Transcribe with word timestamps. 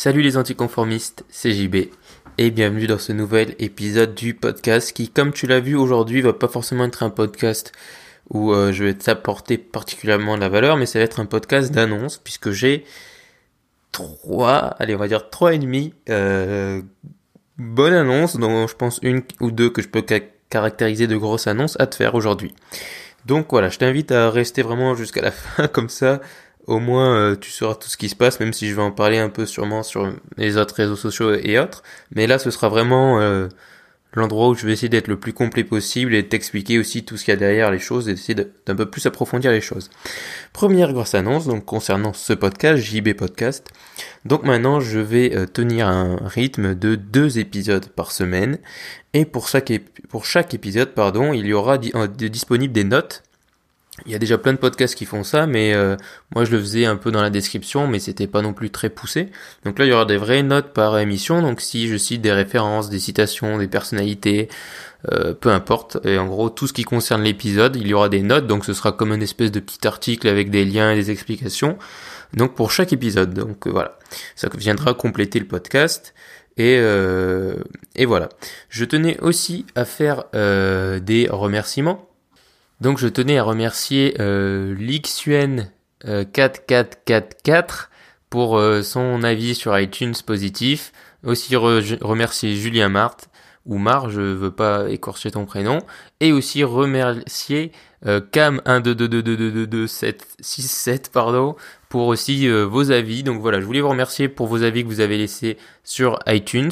Salut 0.00 0.22
les 0.22 0.36
anticonformistes, 0.36 1.24
c'est 1.28 1.50
JB 1.50 1.88
et 2.38 2.50
bienvenue 2.52 2.86
dans 2.86 3.00
ce 3.00 3.10
nouvel 3.10 3.56
épisode 3.58 4.14
du 4.14 4.32
podcast 4.32 4.92
qui, 4.92 5.08
comme 5.08 5.32
tu 5.32 5.48
l'as 5.48 5.58
vu 5.58 5.74
aujourd'hui, 5.74 6.20
va 6.20 6.32
pas 6.32 6.46
forcément 6.46 6.84
être 6.84 7.02
un 7.02 7.10
podcast 7.10 7.72
où 8.30 8.52
euh, 8.52 8.70
je 8.70 8.84
vais 8.84 8.94
t'apporter 8.94 9.58
particulièrement 9.58 10.36
de 10.36 10.40
la 10.40 10.48
valeur, 10.48 10.76
mais 10.76 10.86
ça 10.86 11.00
va 11.00 11.04
être 11.04 11.18
un 11.18 11.26
podcast 11.26 11.72
d'annonce 11.72 12.16
puisque 12.18 12.52
j'ai 12.52 12.84
trois, 13.90 14.76
allez 14.78 14.94
on 14.94 14.98
va 14.98 15.08
dire 15.08 15.30
trois 15.30 15.52
et 15.52 15.58
demi 15.58 15.92
euh, 16.10 16.80
bonnes 17.56 17.92
annonces, 17.92 18.36
dont 18.36 18.68
je 18.68 18.76
pense 18.76 19.00
une 19.02 19.22
ou 19.40 19.50
deux 19.50 19.68
que 19.68 19.82
je 19.82 19.88
peux 19.88 20.04
caractériser 20.48 21.08
de 21.08 21.16
grosses 21.16 21.48
annonces 21.48 21.74
à 21.80 21.88
te 21.88 21.96
faire 21.96 22.14
aujourd'hui. 22.14 22.54
Donc 23.26 23.48
voilà, 23.50 23.68
je 23.68 23.78
t'invite 23.78 24.12
à 24.12 24.30
rester 24.30 24.62
vraiment 24.62 24.94
jusqu'à 24.94 25.22
la 25.22 25.30
fin 25.32 25.66
comme 25.66 25.88
ça 25.88 26.20
au 26.68 26.78
moins 26.80 27.16
euh, 27.16 27.34
tu 27.34 27.50
sauras 27.50 27.74
tout 27.74 27.88
ce 27.88 27.96
qui 27.96 28.08
se 28.08 28.14
passe, 28.14 28.38
même 28.40 28.52
si 28.52 28.68
je 28.68 28.74
vais 28.74 28.82
en 28.82 28.92
parler 28.92 29.18
un 29.18 29.30
peu 29.30 29.46
sûrement 29.46 29.82
sur 29.82 30.12
les 30.36 30.58
autres 30.58 30.74
réseaux 30.74 30.96
sociaux 30.96 31.34
et 31.34 31.58
autres. 31.58 31.82
Mais 32.14 32.26
là, 32.26 32.38
ce 32.38 32.50
sera 32.50 32.68
vraiment 32.68 33.18
euh, 33.20 33.48
l'endroit 34.12 34.48
où 34.48 34.54
je 34.54 34.66
vais 34.66 34.72
essayer 34.72 34.90
d'être 34.90 35.08
le 35.08 35.18
plus 35.18 35.32
complet 35.32 35.64
possible 35.64 36.14
et 36.14 36.28
t'expliquer 36.28 36.78
aussi 36.78 37.06
tout 37.06 37.16
ce 37.16 37.24
qu'il 37.24 37.32
y 37.32 37.36
a 37.36 37.38
derrière 37.38 37.70
les 37.70 37.78
choses 37.78 38.10
et 38.10 38.12
essayer 38.12 38.34
d'un 38.34 38.76
peu 38.76 38.84
plus 38.84 39.06
approfondir 39.06 39.50
les 39.50 39.62
choses. 39.62 39.88
Première 40.52 40.92
grosse 40.92 41.14
annonce, 41.14 41.46
donc 41.46 41.64
concernant 41.64 42.12
ce 42.12 42.34
podcast, 42.34 42.82
JB 42.82 43.14
Podcast. 43.14 43.68
Donc 44.26 44.44
maintenant, 44.44 44.78
je 44.78 44.98
vais 44.98 45.34
euh, 45.34 45.46
tenir 45.46 45.88
un 45.88 46.18
rythme 46.22 46.74
de 46.74 46.96
deux 46.96 47.38
épisodes 47.38 47.88
par 47.88 48.12
semaine. 48.12 48.58
Et 49.14 49.24
pour 49.24 49.48
chaque, 49.48 49.72
pour 50.10 50.26
chaque 50.26 50.52
épisode, 50.52 50.90
pardon, 50.90 51.32
il 51.32 51.46
y 51.46 51.54
aura 51.54 51.78
disponible 51.78 52.74
des 52.74 52.84
notes 52.84 53.22
il 54.06 54.12
y 54.12 54.14
a 54.14 54.18
déjà 54.18 54.38
plein 54.38 54.52
de 54.52 54.58
podcasts 54.58 54.94
qui 54.94 55.04
font 55.04 55.24
ça, 55.24 55.46
mais 55.46 55.74
euh, 55.74 55.96
moi 56.34 56.44
je 56.44 56.52
le 56.52 56.58
faisais 56.58 56.84
un 56.84 56.96
peu 56.96 57.10
dans 57.10 57.22
la 57.22 57.30
description, 57.30 57.86
mais 57.86 57.98
c'était 57.98 58.26
pas 58.26 58.42
non 58.42 58.52
plus 58.52 58.70
très 58.70 58.90
poussé. 58.90 59.28
Donc 59.64 59.78
là 59.78 59.84
il 59.84 59.88
y 59.88 59.92
aura 59.92 60.04
des 60.04 60.16
vraies 60.16 60.42
notes 60.42 60.72
par 60.72 60.98
émission, 60.98 61.42
donc 61.42 61.60
si 61.60 61.88
je 61.88 61.96
cite 61.96 62.20
des 62.20 62.32
références, 62.32 62.88
des 62.90 62.98
citations, 62.98 63.58
des 63.58 63.68
personnalités, 63.68 64.48
euh, 65.12 65.34
peu 65.34 65.50
importe, 65.50 65.98
et 66.04 66.18
en 66.18 66.26
gros 66.26 66.50
tout 66.50 66.66
ce 66.66 66.72
qui 66.72 66.84
concerne 66.84 67.22
l'épisode, 67.22 67.76
il 67.76 67.86
y 67.86 67.94
aura 67.94 68.08
des 68.08 68.22
notes, 68.22 68.46
donc 68.46 68.64
ce 68.64 68.72
sera 68.72 68.92
comme 68.92 69.12
une 69.12 69.22
espèce 69.22 69.52
de 69.52 69.60
petit 69.60 69.86
article 69.86 70.28
avec 70.28 70.50
des 70.50 70.64
liens 70.64 70.92
et 70.92 70.96
des 70.96 71.10
explications. 71.10 71.78
Donc 72.34 72.54
pour 72.54 72.70
chaque 72.70 72.92
épisode, 72.92 73.34
donc 73.34 73.66
euh, 73.66 73.70
voilà, 73.70 73.98
ça 74.36 74.48
viendra 74.54 74.94
compléter 74.94 75.38
le 75.38 75.46
podcast. 75.46 76.14
Et, 76.60 76.74
et 77.94 78.04
voilà. 78.04 78.30
Je 78.68 78.84
tenais 78.84 79.16
aussi 79.20 79.64
à 79.76 79.84
faire 79.84 80.24
des 80.32 81.28
remerciements 81.30 82.07
donc 82.80 82.98
je 82.98 83.08
tenais 83.08 83.38
à 83.38 83.42
remercier 83.42 84.14
euh, 84.20 84.74
Lixuen 84.74 85.72
4444 86.04 87.90
pour 88.30 88.56
euh, 88.58 88.82
son 88.82 89.22
avis 89.22 89.54
sur 89.54 89.78
iTunes 89.78 90.14
positif. 90.24 90.92
Aussi 91.24 91.56
remercier 91.56 92.54
Julien 92.54 92.88
Marthe 92.88 93.28
ou 93.66 93.78
Mar, 93.78 94.08
je 94.08 94.20
veux 94.20 94.52
pas 94.52 94.88
écorcher 94.88 95.32
ton 95.32 95.44
prénom, 95.44 95.80
et 96.20 96.32
aussi 96.32 96.64
remercier 96.64 97.72
euh, 98.06 98.20
Cam 98.20 98.62
122222267 98.64 101.10
pardon 101.12 101.56
pour 101.88 102.06
aussi 102.06 102.48
euh, 102.48 102.64
vos 102.64 102.92
avis. 102.92 103.24
Donc 103.24 103.40
voilà, 103.40 103.60
je 103.60 103.66
voulais 103.66 103.80
vous 103.80 103.90
remercier 103.90 104.28
pour 104.28 104.46
vos 104.46 104.62
avis 104.62 104.84
que 104.84 104.88
vous 104.88 105.00
avez 105.00 105.18
laissés 105.18 105.58
sur 105.84 106.20
iTunes. 106.26 106.70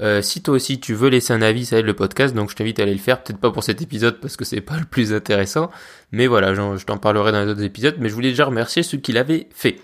Euh, 0.00 0.20
si 0.22 0.42
toi 0.42 0.54
aussi 0.54 0.78
tu 0.78 0.94
veux 0.94 1.08
laisser 1.08 1.32
un 1.32 1.42
avis, 1.42 1.66
ça 1.66 1.78
aide 1.78 1.86
le 1.86 1.94
podcast, 1.94 2.34
donc 2.34 2.50
je 2.50 2.56
t'invite 2.56 2.78
à 2.80 2.82
aller 2.82 2.92
le 2.92 2.98
faire. 2.98 3.22
Peut-être 3.22 3.40
pas 3.40 3.50
pour 3.50 3.64
cet 3.64 3.82
épisode 3.82 4.20
parce 4.20 4.36
que 4.36 4.44
c'est 4.44 4.60
pas 4.60 4.76
le 4.78 4.84
plus 4.84 5.12
intéressant, 5.12 5.70
mais 6.12 6.26
voilà, 6.26 6.54
je 6.54 6.84
t'en 6.84 6.98
parlerai 6.98 7.32
dans 7.32 7.44
les 7.44 7.50
autres 7.50 7.62
épisodes. 7.62 7.96
Mais 7.98 8.08
je 8.08 8.14
voulais 8.14 8.30
déjà 8.30 8.44
remercier 8.44 8.82
ceux 8.82 8.98
qui 8.98 9.12
l'avaient 9.12 9.48
fait. 9.54 9.78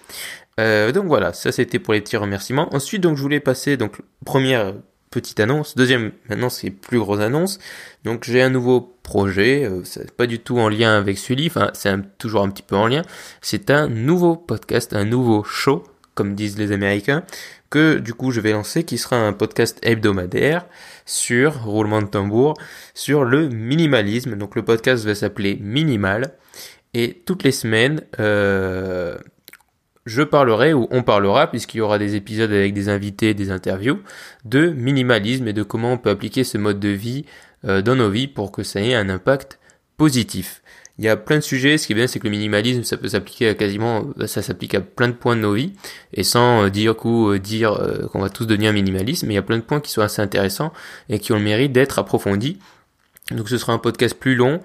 Euh, 0.60 0.92
donc 0.92 1.06
voilà, 1.06 1.32
ça 1.32 1.50
c'était 1.52 1.78
pour 1.78 1.94
les 1.94 2.00
petits 2.00 2.16
remerciements. 2.16 2.74
Ensuite, 2.74 3.02
donc 3.02 3.16
je 3.16 3.22
voulais 3.22 3.40
passer 3.40 3.76
donc 3.76 4.00
première 4.24 4.74
petite 5.10 5.40
annonce, 5.40 5.76
deuxième 5.76 6.12
maintenant 6.28 6.48
c'est 6.48 6.70
plus 6.70 6.98
grosse 6.98 7.20
annonce. 7.20 7.58
Donc 8.04 8.24
j'ai 8.24 8.42
un 8.42 8.50
nouveau 8.50 8.80
projet, 9.02 9.64
euh, 9.64 9.82
c'est 9.84 10.10
pas 10.10 10.26
du 10.26 10.40
tout 10.40 10.58
en 10.58 10.68
lien 10.68 10.96
avec 10.96 11.18
celui, 11.18 11.46
enfin 11.46 11.70
c'est 11.74 11.94
toujours 12.18 12.42
un 12.42 12.50
petit 12.50 12.62
peu 12.62 12.76
en 12.76 12.86
lien. 12.86 13.02
C'est 13.40 13.70
un 13.70 13.88
nouveau 13.88 14.36
podcast, 14.36 14.92
un 14.94 15.04
nouveau 15.04 15.44
show, 15.44 15.84
comme 16.14 16.34
disent 16.34 16.58
les 16.58 16.72
Américains, 16.72 17.24
que 17.72 17.98
du 17.98 18.12
coup 18.12 18.30
je 18.30 18.40
vais 18.40 18.52
lancer, 18.52 18.84
qui 18.84 18.98
sera 18.98 19.16
un 19.16 19.32
podcast 19.32 19.78
hebdomadaire 19.82 20.66
sur, 21.06 21.64
roulement 21.64 22.02
de 22.02 22.06
tambour, 22.06 22.54
sur 22.92 23.24
le 23.24 23.48
minimalisme. 23.48 24.36
Donc 24.36 24.54
le 24.54 24.62
podcast 24.62 25.04
va 25.06 25.14
s'appeler 25.14 25.58
Minimal. 25.60 26.34
Et 26.92 27.22
toutes 27.24 27.42
les 27.42 27.50
semaines, 27.50 28.02
euh, 28.20 29.16
je 30.04 30.22
parlerai 30.22 30.74
ou 30.74 30.86
on 30.90 31.02
parlera, 31.02 31.50
puisqu'il 31.50 31.78
y 31.78 31.80
aura 31.80 31.98
des 31.98 32.14
épisodes 32.14 32.50
avec 32.50 32.74
des 32.74 32.90
invités, 32.90 33.32
des 33.32 33.50
interviews, 33.50 34.00
de 34.44 34.68
minimalisme 34.68 35.48
et 35.48 35.54
de 35.54 35.62
comment 35.62 35.94
on 35.94 35.98
peut 35.98 36.10
appliquer 36.10 36.44
ce 36.44 36.58
mode 36.58 36.78
de 36.78 36.90
vie 36.90 37.24
euh, 37.64 37.80
dans 37.80 37.96
nos 37.96 38.10
vies 38.10 38.28
pour 38.28 38.52
que 38.52 38.62
ça 38.62 38.82
ait 38.82 38.94
un 38.94 39.08
impact 39.08 39.58
positif. 39.96 40.61
Il 40.98 41.04
y 41.04 41.08
a 41.08 41.16
plein 41.16 41.36
de 41.36 41.42
sujets. 41.42 41.78
Ce 41.78 41.86
qui 41.86 41.92
est 41.92 41.96
bien, 41.96 42.06
c'est 42.06 42.18
que 42.18 42.24
le 42.24 42.30
minimalisme, 42.30 42.82
ça 42.82 42.96
peut 42.96 43.08
s'appliquer 43.08 43.48
à 43.48 43.54
quasiment, 43.54 44.06
ça 44.26 44.42
s'applique 44.42 44.74
à 44.74 44.80
plein 44.80 45.08
de 45.08 45.14
points 45.14 45.36
de 45.36 45.40
nos 45.40 45.54
vies, 45.54 45.72
et 46.12 46.22
sans 46.22 46.64
euh, 46.64 46.70
dire 46.70 46.96
coup 46.96 47.30
euh, 47.30 47.38
dire 47.38 47.72
euh, 47.72 48.06
qu'on 48.08 48.20
va 48.20 48.28
tous 48.28 48.46
devenir 48.46 48.72
minimalistes. 48.72 49.24
Mais 49.24 49.32
il 49.32 49.36
y 49.36 49.38
a 49.38 49.42
plein 49.42 49.56
de 49.56 49.62
points 49.62 49.80
qui 49.80 49.90
sont 49.90 50.02
assez 50.02 50.20
intéressants 50.20 50.72
et 51.08 51.18
qui 51.18 51.32
ont 51.32 51.36
le 51.36 51.42
mérite 51.42 51.72
d'être 51.72 51.98
approfondis. 51.98 52.58
Donc, 53.30 53.48
ce 53.48 53.56
sera 53.56 53.72
un 53.72 53.78
podcast 53.78 54.14
plus 54.18 54.34
long, 54.34 54.60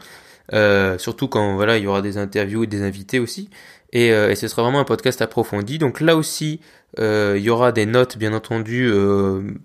surtout 0.98 1.28
quand 1.28 1.56
voilà, 1.56 1.78
il 1.78 1.84
y 1.84 1.88
aura 1.88 2.02
des 2.02 2.18
interviews 2.18 2.64
et 2.64 2.68
des 2.68 2.82
invités 2.82 3.20
aussi. 3.20 3.50
Et, 3.94 4.08
et 4.08 4.36
ce 4.36 4.48
sera 4.50 4.64
vraiment 4.64 4.80
un 4.80 4.86
podcast 4.86 5.22
approfondi. 5.22 5.78
Donc 5.78 6.02
là 6.02 6.18
aussi, 6.18 6.60
il 6.98 7.38
y 7.38 7.50
aura 7.50 7.72
des 7.72 7.86
notes, 7.86 8.18
bien 8.18 8.34
entendu, 8.34 8.92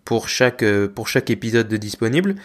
pour 0.05 0.29
chaque 0.29 0.65
pour 0.94 1.09
chaque 1.09 1.31
épisode 1.31 1.69
de 1.69 1.77
disponible. 1.79 2.37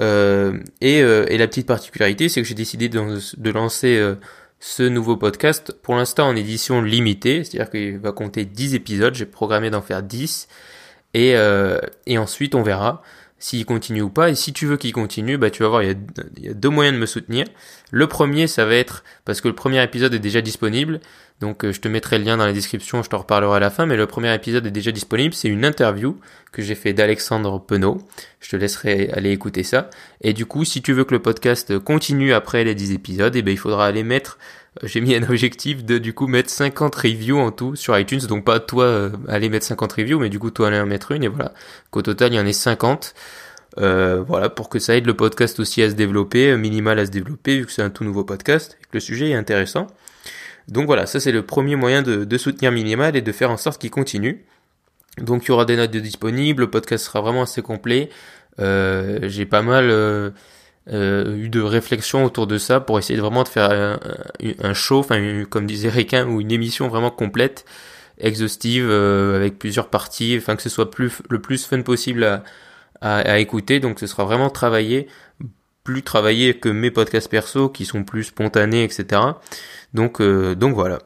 Euh, 0.00 0.58
et, 0.80 1.02
euh, 1.02 1.26
et, 1.28 1.38
la 1.38 1.46
petite 1.46 1.66
particularité, 1.66 2.28
c'est 2.28 2.42
que 2.42 2.48
j'ai 2.48 2.54
décidé 2.54 2.88
de, 2.88 3.50
lancer 3.50 3.96
euh, 3.96 4.14
ce 4.60 4.82
nouveau 4.82 5.16
podcast. 5.16 5.72
Pour 5.82 5.94
l'instant 5.94 6.28
en 6.28 6.36
édition 6.36 6.82
limitée, 6.82 7.44
c'est-à-dire 7.44 7.70
qu'il 7.70 7.98
va 7.98 8.12
compter 8.12 8.44
10 8.44 8.74
épisodes, 8.74 9.14
j'ai 9.14 9.26
programmé 9.26 9.70
d'en 9.70 9.82
faire 9.82 10.02
10, 10.02 10.48
et, 11.14 11.34
et 12.06 12.18
ensuite 12.18 12.54
on 12.54 12.62
verra 12.62 13.02
s'il 13.38 13.64
continue 13.66 14.02
ou 14.02 14.10
pas. 14.10 14.30
Et 14.30 14.34
si 14.34 14.52
tu 14.52 14.66
veux 14.66 14.76
qu'il 14.76 14.92
continue, 14.92 15.36
bah 15.38 15.50
tu 15.50 15.62
vas 15.62 15.68
voir, 15.68 15.82
il 15.82 15.96
y, 16.38 16.48
a, 16.48 16.54
deux 16.54 16.68
moyens 16.68 16.94
de 16.94 17.00
me 17.00 17.06
soutenir. 17.06 17.46
Le 17.90 18.06
premier, 18.06 18.46
ça 18.46 18.64
va 18.64 18.74
être 18.74 19.04
parce 19.24 19.40
que 19.40 19.48
le 19.48 19.54
premier 19.54 19.82
épisode 19.82 20.14
est 20.14 20.18
déjà 20.18 20.40
disponible, 20.40 21.00
donc 21.40 21.64
euh, 21.64 21.72
je 21.72 21.80
te 21.80 21.88
mettrai 21.88 22.18
le 22.18 22.24
lien 22.24 22.36
dans 22.36 22.46
la 22.46 22.52
description, 22.52 23.02
je 23.02 23.10
te 23.10 23.16
reparlerai 23.16 23.56
à 23.56 23.60
la 23.60 23.70
fin, 23.70 23.86
mais 23.86 23.96
le 23.96 24.06
premier 24.06 24.34
épisode 24.34 24.66
est 24.66 24.70
déjà 24.70 24.90
disponible, 24.90 25.34
c'est 25.34 25.48
une 25.48 25.64
interview 25.64 26.18
que 26.52 26.62
j'ai 26.62 26.74
fait 26.74 26.94
d'Alexandre 26.94 27.60
Penaud. 27.60 27.98
Je 28.40 28.50
te 28.50 28.56
laisserai 28.56 29.10
aller 29.12 29.30
écouter 29.30 29.62
ça. 29.62 29.90
Et 30.22 30.32
du 30.32 30.46
coup, 30.46 30.64
si 30.64 30.80
tu 30.80 30.92
veux 30.92 31.04
que 31.04 31.14
le 31.14 31.20
podcast 31.20 31.78
continue 31.78 32.32
après 32.32 32.64
les 32.64 32.74
10 32.74 32.92
épisodes, 32.92 33.36
eh 33.36 33.42
ben 33.42 33.52
il 33.52 33.58
faudra 33.58 33.86
aller 33.86 34.02
mettre 34.02 34.38
j'ai 34.82 35.00
mis 35.00 35.14
un 35.14 35.22
objectif 35.22 35.84
de 35.84 35.98
du 35.98 36.12
coup 36.12 36.26
mettre 36.26 36.50
50 36.50 36.94
reviews 36.94 37.38
en 37.38 37.50
tout 37.50 37.76
sur 37.76 37.98
iTunes, 37.98 38.20
donc 38.28 38.44
pas 38.44 38.60
toi 38.60 38.84
euh, 38.84 39.10
aller 39.28 39.48
mettre 39.48 39.66
50 39.66 39.92
reviews, 39.92 40.18
mais 40.18 40.28
du 40.28 40.38
coup 40.38 40.50
toi 40.50 40.68
aller 40.68 40.80
en 40.80 40.86
mettre 40.86 41.12
une 41.12 41.24
et 41.24 41.28
voilà 41.28 41.52
qu'au 41.90 42.02
total 42.02 42.32
il 42.32 42.36
y 42.36 42.40
en 42.40 42.46
ait 42.46 42.52
50. 42.52 43.14
Euh, 43.78 44.22
voilà 44.26 44.48
pour 44.48 44.68
que 44.68 44.78
ça 44.78 44.96
aide 44.96 45.06
le 45.06 45.14
podcast 45.14 45.60
aussi 45.60 45.82
à 45.82 45.90
se 45.90 45.94
développer, 45.94 46.56
minimal 46.56 46.98
à 46.98 47.06
se 47.06 47.10
développer 47.10 47.58
vu 47.58 47.66
que 47.66 47.72
c'est 47.72 47.82
un 47.82 47.90
tout 47.90 48.04
nouveau 48.04 48.24
podcast 48.24 48.78
et 48.80 48.84
que 48.84 48.90
le 48.94 49.00
sujet 49.00 49.30
est 49.30 49.34
intéressant. 49.34 49.86
Donc 50.68 50.86
voilà, 50.86 51.06
ça 51.06 51.20
c'est 51.20 51.32
le 51.32 51.42
premier 51.42 51.76
moyen 51.76 52.02
de, 52.02 52.38
soutenir 52.38 52.72
Minimal 52.72 53.16
et 53.16 53.22
de 53.22 53.32
faire 53.32 53.50
en 53.50 53.56
sorte 53.56 53.80
qu'il 53.80 53.90
continue. 53.90 54.44
Donc 55.18 55.44
il 55.44 55.48
y 55.48 55.50
aura 55.52 55.64
des 55.64 55.76
notes 55.76 55.90
de 55.90 56.00
disponibles, 56.00 56.62
le 56.62 56.70
podcast 56.70 57.04
sera 57.04 57.20
vraiment 57.20 57.42
assez 57.42 57.62
complet. 57.62 58.10
Euh, 58.58 59.20
j'ai 59.22 59.46
pas 59.46 59.62
mal 59.62 59.90
euh, 60.88 61.24
euh, 61.26 61.36
eu 61.36 61.48
de 61.48 61.60
réflexions 61.60 62.24
autour 62.24 62.46
de 62.46 62.58
ça 62.58 62.80
pour 62.80 62.98
essayer 62.98 63.18
vraiment 63.18 63.42
de 63.42 63.48
faire 63.48 63.70
un, 63.70 63.98
un 64.62 64.74
show, 64.74 64.98
enfin 65.00 65.44
comme 65.44 65.66
disait 65.66 65.88
Requin, 65.88 66.26
ou 66.26 66.40
une 66.40 66.52
émission 66.52 66.88
vraiment 66.88 67.10
complète, 67.10 67.64
exhaustive, 68.18 68.90
avec 68.90 69.58
plusieurs 69.58 69.88
parties, 69.88 70.36
enfin 70.38 70.56
que 70.56 70.62
ce 70.62 70.68
soit 70.68 70.90
plus, 70.90 71.12
le 71.28 71.40
plus 71.40 71.66
fun 71.66 71.82
possible 71.82 72.24
à, 72.24 72.44
à, 73.00 73.18
à 73.18 73.38
écouter. 73.38 73.80
Donc 73.80 74.00
ce 74.00 74.06
sera 74.06 74.24
vraiment 74.24 74.50
travaillé, 74.50 75.08
plus 75.86 76.02
travaillé 76.02 76.58
que 76.58 76.68
mes 76.68 76.90
podcasts 76.90 77.30
perso 77.30 77.68
qui 77.68 77.84
sont 77.84 78.02
plus 78.02 78.24
spontanés, 78.24 78.82
etc. 78.82 79.22
Donc, 79.94 80.20
euh, 80.20 80.54
donc 80.54 80.74
voilà. 80.74 80.98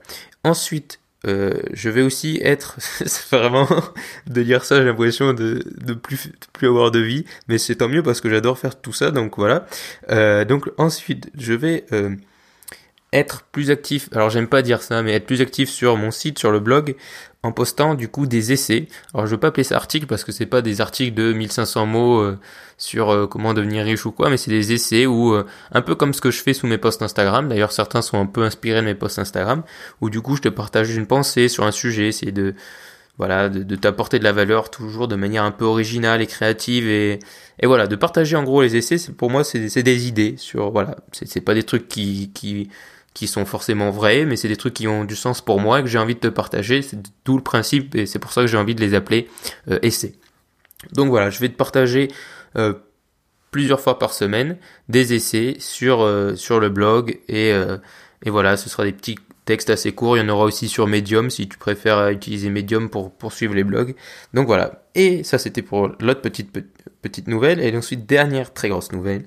Ensuite, 0.43 1.00
euh, 1.27 1.61
je 1.73 1.91
vais 1.91 2.03
aussi 2.03 2.41
être, 2.43 2.77
c'est 2.81 3.37
vraiment 3.37 3.69
de 4.27 4.43
dire 4.43 4.65
ça, 4.65 4.77
j'ai 4.77 4.85
l'impression 4.85 5.33
de, 5.33 5.63
de 5.81 5.95
plus, 5.95 6.29
de 6.29 6.47
plus 6.53 6.69
avoir 6.69 6.91
de 6.91 7.01
vie, 7.01 7.25
mais 7.49 7.59
c'est 7.59 7.77
tant 7.77 7.89
mieux 7.89 8.03
parce 8.03 8.21
que 8.21 8.31
j'adore 8.31 8.59
faire 8.59 8.81
tout 8.81 8.93
ça, 8.93 9.11
donc 9.11 9.37
voilà. 9.37 9.67
Euh, 10.11 10.45
donc 10.45 10.71
ensuite, 10.79 11.31
je 11.37 11.53
vais 11.53 11.85
euh, 11.93 12.15
être 13.13 13.43
plus 13.53 13.71
actif, 13.71 14.09
alors 14.13 14.31
j'aime 14.31 14.49
pas 14.49 14.63
dire 14.63 14.83
ça, 14.83 15.03
mais 15.03 15.13
être 15.13 15.27
plus 15.27 15.41
actif 15.41 15.69
sur 15.69 15.97
mon 15.97 16.11
site, 16.11 16.39
sur 16.39 16.51
le 16.51 16.61
blog, 16.61 16.97
en 17.43 17.53
postant 17.53 17.95
du 17.95 18.09
coup 18.09 18.27
des 18.27 18.53
essais. 18.53 18.87
Alors 19.15 19.27
je 19.27 19.33
veux 19.33 19.41
pas 19.41 19.49
appeler 19.49 19.65
ça 19.65 19.77
article 19.77 20.07
parce 20.07 20.25
que 20.25 20.33
c'est 20.33 20.47
pas 20.47 20.61
des 20.63 20.81
articles 20.81 21.15
de 21.15 21.33
1500 21.33 21.87
mots 21.87 22.19
euh, 22.21 22.39
sur 22.77 23.11
euh, 23.11 23.27
comment 23.27 23.55
devenir 23.55 23.85
riche 23.85 24.05
ou 24.05 24.13
quoi, 24.13 24.29
mais 24.29 24.37
c'est 24.37 24.51
des 24.51 24.73
essais 24.73 25.07
où 25.07 25.33
euh, 25.35 25.47
un 25.73 25.81
peu 25.81 25.95
comme 25.95 26.13
ce 26.13 26.21
que 26.21 26.31
je 26.31 26.43
fais 26.43 26.53
sous 26.53 26.67
mes 26.67 26.79
posts 26.79 27.03
Instagram. 27.03 27.49
D'ailleurs 27.49 27.73
certains 27.73 28.03
sont 28.03 28.21
un 28.21 28.27
peu 28.27 28.43
inspirés 28.45 28.81
de 28.81 28.87
mes 28.87 28.95
posts 28.95 29.19
Instagram 29.19 29.63
où 30.01 30.11
du 30.11 30.21
coup 30.21 30.37
je 30.37 30.43
te 30.43 30.49
partage 30.49 30.95
une 30.95 31.07
pensée 31.07 31.49
sur 31.49 31.65
un 31.65 31.73
sujet, 31.73 32.13
c'est 32.13 32.33
de 32.33 32.55
voilà, 33.17 33.51
de, 33.51 33.77
t'apporter 33.77 34.19
de 34.19 34.25
la 34.25 34.33
valeur 34.33 34.71
toujours 34.71 35.07
de 35.07 35.15
manière 35.15 35.45
un 35.45 35.51
peu 35.51 35.67
originale 35.67 36.23
et 36.23 36.27
créative 36.27 36.89
et, 36.89 37.19
et 37.59 37.67
voilà, 37.67 37.87
de 37.87 37.95
partager 37.95 38.35
en 38.35 38.45
gros 38.45 38.63
les 38.63 38.77
essais. 38.77 38.97
Pour 39.13 39.29
moi, 39.29 39.45
c'est 39.45 39.83
des 39.83 40.09
idées 40.09 40.37
sur 40.39 40.71
voilà, 40.71 40.97
c'est 41.13 41.43
pas 41.43 41.53
des 41.53 41.63
trucs 41.63 41.87
qui 41.87 42.31
qui 42.33 42.71
qui 43.15 43.27
sont 43.27 43.45
forcément 43.45 43.91
vrais, 43.91 44.25
mais 44.25 44.37
c'est 44.37 44.49
des 44.49 44.57
trucs 44.57 44.75
qui 44.75 44.87
ont 44.87 45.05
du 45.05 45.17
sens 45.17 45.41
pour 45.41 45.61
moi 45.61 45.81
et 45.81 45.83
que 45.83 45.89
j'ai 45.89 45.99
envie 45.99 46.15
de 46.15 46.21
te 46.21 46.29
partager. 46.29 46.83
C'est 46.83 46.99
tout 47.25 47.37
le 47.37 47.43
principe 47.43 47.95
et 47.95 48.07
c'est 48.07 48.19
pour 48.19 48.33
ça 48.33 48.43
que 48.43 48.47
j'ai 48.47 48.57
envie 48.57 48.75
de 48.75 48.81
les 48.81 48.95
appeler 48.95 49.29
euh, 49.69 49.79
essais. 49.83 50.15
Donc 50.93 51.09
voilà, 51.09 51.31
je 51.31 51.39
vais 51.41 51.49
te 51.49 51.57
partager 51.57 52.09
euh, 52.57 52.75
plusieurs 53.51 53.81
fois 53.81 53.99
par 53.99 54.13
semaine 54.13 54.57
des 54.89 55.13
essais 55.13 55.57
sur 55.59 56.03
euh, 56.03 56.37
sur 56.37 56.61
le 56.61 56.69
blog 56.69 57.19
et 57.29 57.53
et 58.23 58.31
voilà, 58.31 58.57
ce 58.57 58.69
sera 58.69 58.85
des 58.85 58.93
petits 58.93 59.17
textes 59.45 59.71
assez 59.71 59.93
courts. 59.93 60.17
Il 60.17 60.21
y 60.21 60.23
en 60.23 60.29
aura 60.29 60.45
aussi 60.45 60.69
sur 60.69 60.87
Medium 60.87 61.31
si 61.31 61.49
tu 61.49 61.59
préfères 61.59 62.09
utiliser 62.11 62.49
Medium 62.51 62.89
pour 62.89 63.11
poursuivre 63.11 63.55
les 63.55 63.65
blogs. 63.65 63.97
Donc 64.35 64.47
voilà. 64.47 64.85
Et 64.95 65.25
ça 65.25 65.39
c'était 65.39 65.63
pour 65.63 65.89
l'autre 66.01 66.21
petite 66.21 66.57
petite 67.03 67.27
nouvelle 67.27 67.61
et 67.61 67.77
ensuite 67.77 68.07
dernière 68.07 68.53
très 68.53 68.69
grosse 68.69 68.93
nouvelle 68.93 69.25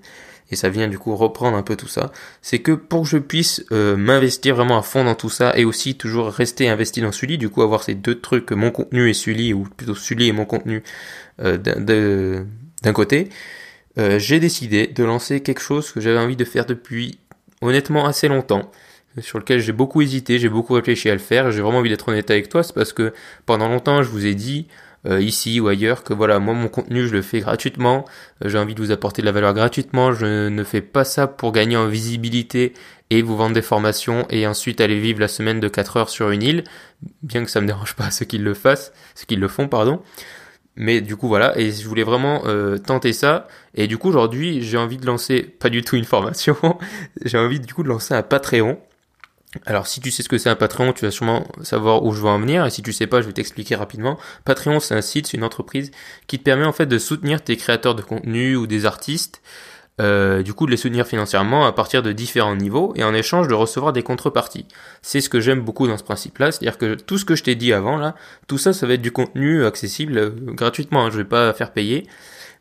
et 0.53 0.55
ça 0.55 0.69
vient 0.69 0.87
du 0.87 0.97
coup 0.97 1.15
reprendre 1.15 1.57
un 1.57 1.63
peu 1.63 1.75
tout 1.75 1.87
ça, 1.87 2.11
c'est 2.41 2.59
que 2.59 2.71
pour 2.71 3.03
que 3.03 3.09
je 3.09 3.17
puisse 3.17 3.65
euh, 3.71 3.97
m'investir 3.97 4.55
vraiment 4.55 4.77
à 4.77 4.81
fond 4.81 5.03
dans 5.03 5.15
tout 5.15 5.29
ça 5.29 5.57
et 5.57 5.65
aussi 5.65 5.95
toujours 5.95 6.27
rester 6.27 6.69
investi 6.69 7.01
dans 7.01 7.11
Sully, 7.11 7.37
du 7.37 7.49
coup 7.49 7.61
avoir 7.61 7.83
ces 7.83 7.95
deux 7.95 8.19
trucs, 8.19 8.51
mon 8.51 8.71
contenu 8.71 9.09
et 9.09 9.13
Sully, 9.13 9.53
ou 9.53 9.63
plutôt 9.63 9.95
Sully 9.95 10.27
et 10.27 10.31
mon 10.31 10.45
contenu 10.45 10.83
euh, 11.41 11.57
d'un 11.57 12.93
côté, 12.93 13.29
euh, 13.97 14.19
j'ai 14.19 14.39
décidé 14.39 14.87
de 14.87 15.03
lancer 15.03 15.41
quelque 15.41 15.61
chose 15.61 15.91
que 15.91 15.99
j'avais 15.99 16.19
envie 16.19 16.35
de 16.35 16.45
faire 16.45 16.65
depuis 16.65 17.19
honnêtement 17.61 18.05
assez 18.05 18.27
longtemps 18.27 18.71
sur 19.19 19.37
lequel 19.37 19.59
j'ai 19.59 19.73
beaucoup 19.73 20.01
hésité, 20.01 20.39
j'ai 20.39 20.49
beaucoup 20.49 20.73
réfléchi 20.73 21.09
à 21.09 21.13
le 21.13 21.19
faire, 21.19 21.51
j'ai 21.51 21.61
vraiment 21.61 21.79
envie 21.79 21.89
d'être 21.89 22.07
honnête 22.07 22.31
avec 22.31 22.49
toi, 22.49 22.63
c'est 22.63 22.73
parce 22.73 22.93
que 22.93 23.13
pendant 23.45 23.69
longtemps 23.69 24.01
je 24.01 24.09
vous 24.09 24.25
ai 24.25 24.33
dit 24.33 24.67
euh, 25.05 25.21
ici 25.21 25.59
ou 25.59 25.67
ailleurs 25.67 26.03
que 26.03 26.13
voilà 26.13 26.39
moi 26.39 26.53
mon 26.53 26.69
contenu 26.69 27.07
je 27.07 27.13
le 27.13 27.21
fais 27.21 27.39
gratuitement. 27.39 28.05
Euh, 28.43 28.49
j'ai 28.49 28.57
envie 28.57 28.75
de 28.75 28.81
vous 28.81 28.91
apporter 28.91 29.21
de 29.21 29.25
la 29.25 29.31
valeur 29.31 29.53
gratuitement. 29.53 30.13
Je 30.13 30.47
ne 30.49 30.63
fais 30.63 30.81
pas 30.81 31.03
ça 31.03 31.27
pour 31.27 31.51
gagner 31.51 31.75
en 31.75 31.87
visibilité 31.87 32.73
et 33.09 33.21
vous 33.21 33.35
vendre 33.35 33.53
des 33.53 33.61
formations 33.61 34.25
et 34.29 34.47
ensuite 34.47 34.81
aller 34.81 34.99
vivre 34.99 35.19
la 35.19 35.27
semaine 35.27 35.59
de 35.59 35.67
4 35.67 35.97
heures 35.97 36.09
sur 36.09 36.29
une 36.29 36.41
île. 36.41 36.63
Bien 37.21 37.43
que 37.43 37.51
ça 37.51 37.61
me 37.61 37.67
dérange 37.67 37.95
pas 37.95 38.11
ceux 38.11 38.25
qui 38.25 38.37
le 38.37 38.53
fassent 38.53 38.93
ceux 39.15 39.25
qui 39.25 39.35
le 39.35 39.47
font 39.47 39.67
pardon. 39.67 40.01
Mais 40.75 41.01
du 41.01 41.17
coup 41.17 41.27
voilà. 41.27 41.57
Et 41.59 41.71
je 41.71 41.87
voulais 41.87 42.03
vraiment 42.03 42.43
euh, 42.45 42.77
tenter 42.77 43.13
ça. 43.13 43.47
Et 43.75 43.87
du 43.87 43.97
coup 43.97 44.09
aujourd'hui 44.09 44.61
j'ai 44.61 44.77
envie 44.77 44.97
de 44.97 45.05
lancer 45.05 45.41
pas 45.43 45.69
du 45.69 45.81
tout 45.83 45.97
une 45.97 46.05
formation 46.05 46.55
j'ai 47.25 47.37
envie 47.37 47.59
du 47.59 47.73
coup 47.73 47.83
de 47.83 47.89
lancer 47.89 48.13
un 48.13 48.23
Patreon 48.23 48.79
alors 49.65 49.87
si 49.87 50.01
tu 50.01 50.11
sais 50.11 50.23
ce 50.23 50.29
que 50.29 50.37
c'est 50.37 50.49
un 50.49 50.55
Patreon, 50.55 50.93
tu 50.93 51.05
vas 51.05 51.11
sûrement 51.11 51.47
savoir 51.61 52.03
où 52.03 52.13
je 52.13 52.21
veux 52.21 52.27
en 52.27 52.39
venir. 52.39 52.65
Et 52.65 52.69
si 52.69 52.81
tu 52.81 52.93
sais 52.93 53.07
pas, 53.07 53.21
je 53.21 53.27
vais 53.27 53.33
t'expliquer 53.33 53.75
rapidement. 53.75 54.17
Patreon, 54.45 54.79
c'est 54.79 54.95
un 54.95 55.01
site, 55.01 55.27
c'est 55.27 55.37
une 55.37 55.43
entreprise 55.43 55.91
qui 56.27 56.39
te 56.39 56.43
permet 56.43 56.65
en 56.65 56.73
fait 56.73 56.85
de 56.85 56.97
soutenir 56.97 57.43
tes 57.43 57.57
créateurs 57.57 57.95
de 57.95 58.01
contenu 58.01 58.55
ou 58.55 58.67
des 58.67 58.85
artistes. 58.85 59.41
Euh, 60.01 60.41
du 60.41 60.55
coup 60.55 60.65
de 60.65 60.71
les 60.71 60.77
soutenir 60.77 61.05
financièrement 61.05 61.67
à 61.67 61.71
partir 61.71 62.01
de 62.01 62.11
différents 62.11 62.55
niveaux 62.55 62.93
et 62.95 63.03
en 63.03 63.13
échange 63.13 63.47
de 63.47 63.53
recevoir 63.53 63.93
des 63.93 64.01
contreparties. 64.01 64.65
C'est 65.03 65.21
ce 65.21 65.29
que 65.29 65.39
j'aime 65.39 65.61
beaucoup 65.61 65.87
dans 65.87 65.97
ce 65.97 66.03
principe-là, 66.03 66.51
c'est-à-dire 66.51 66.79
que 66.79 66.95
tout 66.95 67.19
ce 67.19 67.25
que 67.25 67.35
je 67.35 67.43
t'ai 67.43 67.53
dit 67.53 67.73
avant 67.73 67.97
là, 67.97 68.15
tout 68.47 68.57
ça, 68.57 68.73
ça 68.73 68.87
va 68.87 68.95
être 68.95 69.03
du 69.03 69.11
contenu 69.11 69.63
accessible 69.65 70.17
euh, 70.17 70.31
gratuitement. 70.31 71.05
Hein. 71.05 71.09
je 71.11 71.17
vais 71.17 71.25
pas 71.25 71.53
faire 71.53 71.71
payer. 71.71 72.07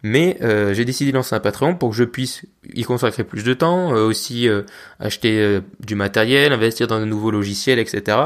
Mais 0.02 0.36
euh, 0.42 0.74
j'ai 0.74 0.84
décidé 0.84 1.12
de 1.12 1.16
lancer 1.16 1.34
un 1.34 1.40
Patreon 1.40 1.76
pour 1.76 1.90
que 1.90 1.96
je 1.96 2.04
puisse 2.04 2.44
y 2.74 2.82
consacrer 2.82 3.22
plus 3.22 3.44
de 3.44 3.54
temps, 3.54 3.94
euh, 3.94 4.04
aussi 4.04 4.48
euh, 4.48 4.62
acheter 4.98 5.60
du 5.80 5.94
matériel, 5.94 6.52
investir 6.52 6.88
dans 6.88 6.98
de 6.98 7.04
nouveaux 7.04 7.30
logiciels, 7.30 7.78
etc. 7.78 8.18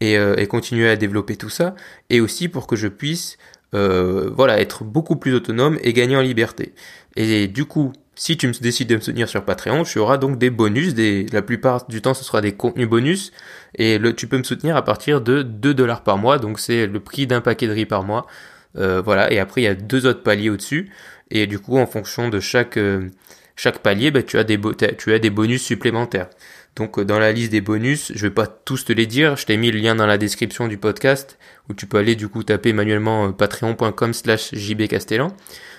Et, 0.00 0.16
continuer 0.48 0.88
à 0.88 0.96
développer 0.96 1.36
tout 1.36 1.48
ça. 1.48 1.74
Et 2.10 2.20
aussi 2.20 2.48
pour 2.48 2.66
que 2.66 2.76
je 2.76 2.88
puisse 2.88 3.38
voilà, 3.72 4.60
être 4.60 4.84
beaucoup 4.84 5.16
plus 5.16 5.34
autonome 5.34 5.78
et 5.82 5.92
gagner 5.92 6.16
en 6.16 6.20
liberté. 6.20 6.72
Et 7.16 7.48
du 7.48 7.64
coup, 7.64 7.92
si 8.14 8.36
tu 8.36 8.46
me 8.48 8.52
décides 8.52 8.88
de 8.88 8.96
me 8.96 9.00
soutenir 9.00 9.28
sur 9.28 9.44
Patreon, 9.44 9.82
tu 9.84 9.98
auras 9.98 10.18
donc 10.18 10.38
des 10.38 10.50
bonus. 10.50 10.94
Des, 10.94 11.26
la 11.32 11.42
plupart 11.42 11.86
du 11.86 12.00
temps, 12.00 12.14
ce 12.14 12.24
sera 12.24 12.40
des 12.40 12.52
contenus 12.52 12.88
bonus. 12.88 13.32
Et 13.76 13.98
tu 14.16 14.28
peux 14.28 14.38
me 14.38 14.44
soutenir 14.44 14.76
à 14.76 14.84
partir 14.84 15.20
de 15.20 15.42
2 15.42 15.74
dollars 15.74 16.04
par 16.04 16.18
mois. 16.18 16.38
Donc 16.38 16.60
c'est 16.60 16.86
le 16.86 17.00
prix 17.00 17.26
d'un 17.26 17.40
paquet 17.40 17.66
de 17.66 17.72
riz 17.72 17.86
par 17.86 18.04
mois. 18.04 18.26
Euh, 18.76 19.00
voilà, 19.00 19.32
et 19.32 19.38
après 19.38 19.62
il 19.62 19.64
y 19.64 19.68
a 19.68 19.74
deux 19.74 20.06
autres 20.06 20.22
paliers 20.22 20.50
au-dessus. 20.50 20.90
Et 21.30 21.46
du 21.46 21.58
coup, 21.58 21.78
en 21.78 21.86
fonction 21.86 22.28
de 22.28 22.40
chaque 22.40 22.76
euh, 22.76 23.08
chaque 23.56 23.80
palier, 23.80 24.10
bah, 24.10 24.22
tu 24.22 24.38
as 24.38 24.44
des 24.44 24.58
tu 24.96 25.12
as 25.12 25.18
des 25.18 25.30
bonus 25.30 25.62
supplémentaires. 25.62 26.28
Donc 26.76 26.98
euh, 26.98 27.04
dans 27.04 27.18
la 27.18 27.32
liste 27.32 27.50
des 27.50 27.60
bonus, 27.60 28.12
je 28.14 28.22
vais 28.22 28.32
pas 28.32 28.46
tous 28.46 28.84
te 28.84 28.92
les 28.92 29.06
dire, 29.06 29.36
je 29.36 29.46
t'ai 29.46 29.56
mis 29.56 29.70
le 29.70 29.78
lien 29.80 29.94
dans 29.94 30.06
la 30.06 30.16
description 30.16 30.68
du 30.68 30.78
podcast 30.78 31.38
où 31.68 31.74
tu 31.74 31.86
peux 31.86 31.98
aller 31.98 32.14
du 32.14 32.28
coup 32.28 32.44
taper 32.44 32.72
manuellement 32.72 33.32
patreon.com 33.32 34.14
slash 34.14 34.54
jbcastellan. 34.54 35.28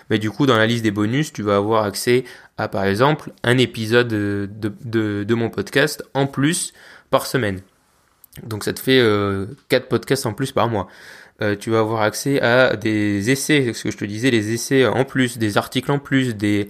Mais 0.10 0.20
du 0.20 0.30
coup 0.30 0.46
dans 0.46 0.58
la 0.58 0.68
liste 0.68 0.84
des 0.84 0.92
bonus, 0.92 1.32
tu 1.32 1.42
vas 1.42 1.56
avoir 1.56 1.86
accès 1.86 2.26
à 2.58 2.68
par 2.68 2.84
exemple 2.84 3.32
un 3.44 3.58
épisode 3.58 4.10
de, 4.10 4.50
de, 4.84 5.34
mon 5.34 5.50
podcast 5.50 6.04
en 6.14 6.28
plus 6.28 6.74
par 7.12 7.26
semaine. 7.26 7.62
Donc 8.44 8.64
ça 8.66 8.74
te 8.74 8.80
fait 8.80 9.00
euh, 9.00 9.46
4 9.70 9.88
podcasts 9.88 10.26
en 10.26 10.34
plus 10.34 10.52
par 10.52 10.68
mois. 10.68 10.88
Euh, 11.42 11.56
tu 11.56 11.70
vas 11.70 11.80
avoir 11.80 12.02
accès 12.02 12.42
à 12.42 12.76
des 12.76 13.32
essais, 13.32 13.74
ce 13.74 13.84
que 13.84 13.92
je 13.92 13.98
te 13.98 14.06
disais, 14.06 14.32
les 14.32 14.52
essais 14.54 14.86
en 14.86 15.06
plus, 15.06 15.38
des 15.38 15.58
articles 15.58 15.92
en 15.92 16.00
plus, 16.00 16.36
des 16.36 16.68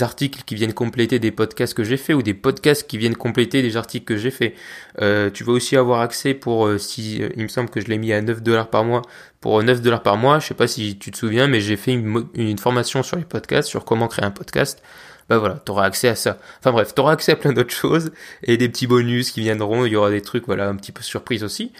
articles 0.00 0.42
qui 0.46 0.54
viennent 0.54 0.72
compléter 0.72 1.18
des 1.18 1.30
podcasts 1.30 1.74
que 1.74 1.84
j'ai 1.84 1.96
fait 1.96 2.14
ou 2.14 2.22
des 2.22 2.32
podcasts 2.32 2.86
qui 2.86 2.96
viennent 2.96 3.16
compléter 3.16 3.60
des 3.60 3.76
articles 3.76 4.06
que 4.06 4.16
j'ai 4.16 4.30
fait. 4.30 4.54
Euh, 5.00 5.28
tu 5.28 5.44
vas 5.44 5.52
aussi 5.52 5.76
avoir 5.76 6.00
accès 6.00 6.34
pour, 6.34 6.66
euh, 6.66 6.78
si 6.78 7.20
il 7.36 7.42
me 7.42 7.48
semble 7.48 7.68
que 7.68 7.80
je 7.80 7.86
l'ai 7.88 7.98
mis 7.98 8.12
à 8.12 8.22
9 8.22 8.42
dollars 8.42 8.70
par 8.70 8.84
mois, 8.84 9.02
pour 9.40 9.62
9 9.62 9.82
dollars 9.82 10.02
par 10.02 10.16
mois, 10.16 10.38
je 10.38 10.46
sais 10.46 10.54
pas 10.54 10.68
si 10.68 10.96
tu 10.98 11.10
te 11.10 11.16
souviens, 11.16 11.48
mais 11.48 11.60
j'ai 11.60 11.76
fait 11.76 11.92
une, 11.92 12.58
formation 12.58 13.02
sur 13.02 13.16
les 13.16 13.24
podcasts, 13.24 13.68
sur 13.68 13.84
comment 13.84 14.08
créer 14.08 14.24
un 14.24 14.30
podcast 14.30 14.82
bah 15.28 15.38
voilà, 15.38 15.62
tu 15.64 15.72
accès 15.78 16.08
à 16.08 16.16
ça. 16.16 16.38
Enfin 16.58 16.72
bref, 16.72 16.94
tu 16.94 17.00
accès 17.02 17.32
à 17.32 17.36
plein 17.36 17.52
d'autres 17.52 17.74
choses 17.74 18.10
et 18.42 18.56
des 18.56 18.68
petits 18.68 18.88
bonus 18.88 19.30
qui 19.30 19.40
viendront, 19.40 19.86
il 19.86 19.92
y 19.92 19.96
aura 19.96 20.10
des 20.10 20.20
trucs 20.20 20.46
voilà 20.46 20.68
un 20.68 20.74
petit 20.74 20.92
peu 20.92 21.02
surprise 21.02 21.44
aussi. 21.44 21.72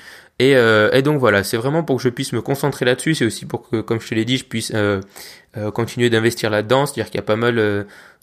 Et, 0.43 0.57
euh, 0.57 0.91
et 0.91 1.03
donc 1.03 1.21
voilà, 1.21 1.45
c'est 1.45 1.57
vraiment 1.57 1.85
pour 1.85 1.99
que 1.99 2.03
je 2.03 2.09
puisse 2.09 2.33
me 2.33 2.43
concentrer 2.43 2.85
là-dessus, 2.85 3.15
c'est 3.15 3.25
aussi 3.25 3.47
pour 3.47 3.71
que, 3.71 3.81
comme 3.81 4.01
je 4.01 4.09
te 4.09 4.15
l'ai 4.17 4.25
dit, 4.25 4.39
je 4.39 4.45
puisse 4.45 4.73
euh, 4.75 5.01
euh, 5.57 5.71
continuer 5.71 6.11
d'investir 6.11 6.51
là-dedans, 6.51 6.85
c'est-à-dire 6.85 7.13
qu'il 7.13 7.15
y 7.15 7.21
a 7.21 7.25
pas 7.25 7.37
mal 7.37 7.55